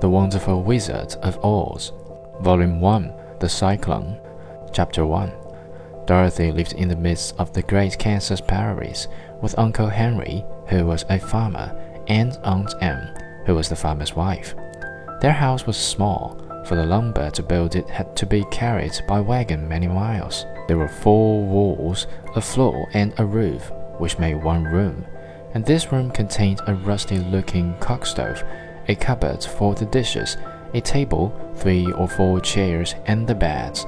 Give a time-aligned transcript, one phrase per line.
[0.00, 1.92] The Wonderful Wizard of Oz,
[2.40, 4.20] Volume 1 The Cyclone,
[4.72, 5.32] Chapter 1.
[6.06, 9.06] Dorothy lived in the midst of the great Kansas prairies
[9.40, 11.72] with Uncle Henry, who was a farmer,
[12.08, 13.14] and Aunt Em,
[13.46, 14.54] who was the farmer's wife.
[15.20, 19.20] Their house was small, for the lumber to build it had to be carried by
[19.20, 20.46] wagon many miles.
[20.66, 25.06] There were four walls, a floor, and a roof, which made one room,
[25.54, 28.42] and this room contained a rusty looking cook stove
[28.88, 30.36] a cupboard for the dishes,
[30.74, 33.86] a table, three or four chairs, and the beds.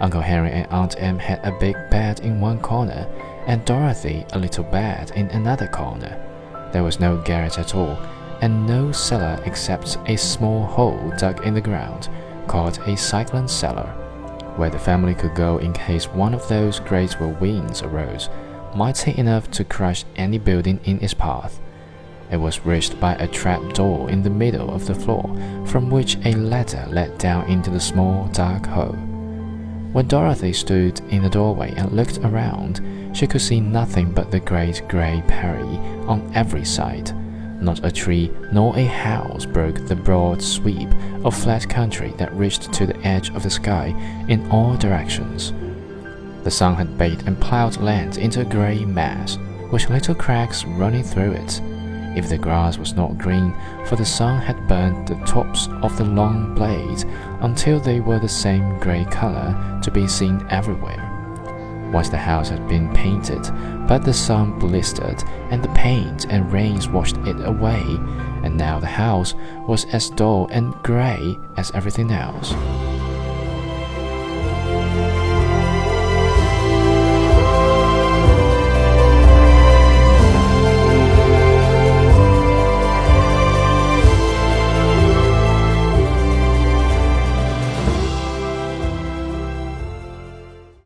[0.00, 3.06] Uncle Henry and Aunt Em had a big bed in one corner,
[3.46, 6.24] and Dorothy a little bed in another corner.
[6.72, 7.98] There was no garret at all,
[8.40, 12.08] and no cellar except a small hole dug in the ground,
[12.46, 13.86] called a cyclone cellar,
[14.56, 18.28] where the family could go in case one of those great winds arose,
[18.74, 21.58] mighty enough to crush any building in its path.
[22.30, 25.24] It was reached by a trap door in the middle of the floor,
[25.66, 28.96] from which a ladder led down into the small dark hole.
[29.92, 32.82] When Dorothy stood in the doorway and looked around,
[33.14, 37.12] she could see nothing but the great gray prairie on every side.
[37.62, 40.88] Not a tree nor a house broke the broad sweep
[41.24, 43.86] of flat country that reached to the edge of the sky
[44.28, 45.54] in all directions.
[46.44, 49.38] The sun had baked and plowed land into a gray mass,
[49.72, 51.60] with little cracks running through it
[52.16, 53.54] if the grass was not green,
[53.86, 57.04] for the sun had burned the tops of the long blades
[57.40, 61.04] until they were the same grey color to be seen everywhere.
[61.92, 63.42] Once the house had been painted,
[63.86, 67.82] but the sun blistered and the paint and rains washed it away,
[68.42, 69.34] and now the house
[69.66, 72.54] was as dull and grey as everything else.